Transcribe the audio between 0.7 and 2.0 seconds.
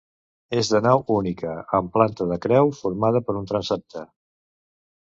de nau única, amb